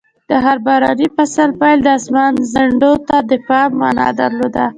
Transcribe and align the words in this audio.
د 0.29 0.31
هر 0.45 0.57
باراني 0.65 1.07
فصل 1.15 1.49
پیل 1.59 1.79
د 1.83 1.87
اسمان 1.99 2.33
ځنډو 2.53 2.93
ته 3.07 3.17
د 3.29 3.31
پام 3.47 3.69
مانا 3.79 4.07
درلود. 4.19 4.55